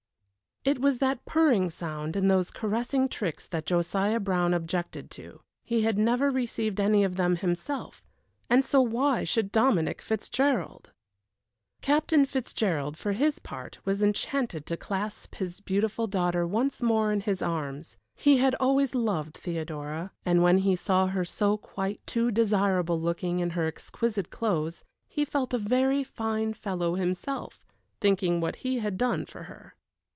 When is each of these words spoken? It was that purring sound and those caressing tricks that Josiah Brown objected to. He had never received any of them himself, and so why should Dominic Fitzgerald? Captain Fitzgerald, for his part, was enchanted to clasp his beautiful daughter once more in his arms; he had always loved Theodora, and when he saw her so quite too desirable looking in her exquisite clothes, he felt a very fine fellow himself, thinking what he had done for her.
It 0.63 0.77
was 0.79 0.99
that 0.99 1.25
purring 1.25 1.71
sound 1.71 2.15
and 2.15 2.29
those 2.29 2.51
caressing 2.51 3.09
tricks 3.09 3.47
that 3.47 3.65
Josiah 3.65 4.19
Brown 4.19 4.53
objected 4.53 5.09
to. 5.09 5.41
He 5.63 5.81
had 5.81 5.97
never 5.97 6.29
received 6.29 6.79
any 6.79 7.03
of 7.03 7.15
them 7.15 7.37
himself, 7.37 8.03
and 8.47 8.63
so 8.63 8.79
why 8.79 9.23
should 9.23 9.51
Dominic 9.51 10.03
Fitzgerald? 10.03 10.91
Captain 11.81 12.25
Fitzgerald, 12.27 12.95
for 12.95 13.13
his 13.13 13.39
part, 13.39 13.79
was 13.85 14.03
enchanted 14.03 14.67
to 14.67 14.77
clasp 14.77 15.33
his 15.33 15.61
beautiful 15.61 16.05
daughter 16.05 16.45
once 16.45 16.79
more 16.79 17.11
in 17.11 17.21
his 17.21 17.41
arms; 17.41 17.97
he 18.13 18.37
had 18.37 18.53
always 18.59 18.93
loved 18.93 19.37
Theodora, 19.37 20.11
and 20.23 20.43
when 20.43 20.59
he 20.59 20.75
saw 20.75 21.07
her 21.07 21.25
so 21.25 21.57
quite 21.57 22.05
too 22.05 22.29
desirable 22.29 23.01
looking 23.01 23.39
in 23.39 23.49
her 23.57 23.65
exquisite 23.65 24.29
clothes, 24.29 24.83
he 25.07 25.25
felt 25.25 25.55
a 25.55 25.57
very 25.57 26.03
fine 26.03 26.53
fellow 26.53 26.93
himself, 26.93 27.65
thinking 27.99 28.39
what 28.39 28.57
he 28.57 28.77
had 28.77 28.95
done 28.99 29.25
for 29.25 29.45
her. 29.45 29.73